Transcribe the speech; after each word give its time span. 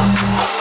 Bye. 0.00 0.59